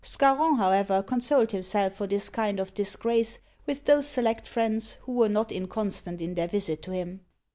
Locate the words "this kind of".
2.07-2.73